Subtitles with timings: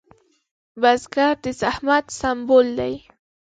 [0.81, 2.95] بزګر د زحمت سمبول دی